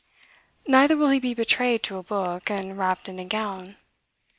Neither 0.65 0.97
will 0.97 1.09
he 1.09 1.19
be 1.19 1.35
betrayed 1.35 1.83
to 1.83 1.97
a 1.99 2.01
book, 2.01 2.49
and 2.49 2.75
wrapped 2.75 3.07
in 3.07 3.19
a 3.19 3.25
gown. 3.25 3.77